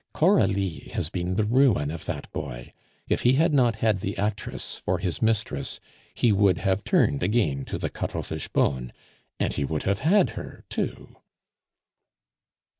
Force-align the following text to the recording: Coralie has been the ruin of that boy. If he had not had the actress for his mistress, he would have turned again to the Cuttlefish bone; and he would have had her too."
Coralie 0.13 0.89
has 0.93 1.11
been 1.11 1.35
the 1.35 1.43
ruin 1.43 1.91
of 1.91 2.05
that 2.05 2.31
boy. 2.33 2.73
If 3.07 3.21
he 3.21 3.33
had 3.33 3.53
not 3.53 3.75
had 3.85 3.99
the 3.99 4.17
actress 4.17 4.75
for 4.79 4.97
his 4.97 5.21
mistress, 5.21 5.79
he 6.15 6.31
would 6.31 6.57
have 6.57 6.83
turned 6.83 7.21
again 7.21 7.65
to 7.65 7.77
the 7.77 7.91
Cuttlefish 7.91 8.47
bone; 8.47 8.93
and 9.39 9.53
he 9.53 9.63
would 9.63 9.83
have 9.83 9.99
had 9.99 10.31
her 10.31 10.63
too." 10.71 11.17